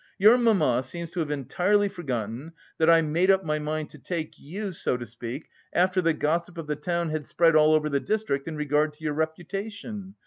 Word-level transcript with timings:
"Your 0.17 0.35
mamma 0.35 0.81
seems 0.81 1.11
to 1.11 1.19
have 1.19 1.29
entirely 1.29 1.87
forgotten 1.87 2.53
that 2.79 2.89
I 2.89 3.03
made 3.03 3.29
up 3.29 3.45
my 3.45 3.59
mind 3.59 3.91
to 3.91 3.99
take 3.99 4.33
you, 4.39 4.71
so 4.71 4.97
to 4.97 5.05
speak, 5.05 5.47
after 5.73 6.01
the 6.01 6.15
gossip 6.15 6.57
of 6.57 6.65
the 6.65 6.75
town 6.75 7.09
had 7.11 7.27
spread 7.27 7.55
all 7.55 7.71
over 7.75 7.87
the 7.87 7.99
district 7.99 8.47
in 8.47 8.55
regard 8.55 8.95
to 8.95 9.03
your 9.03 9.13
reputation. 9.13 10.15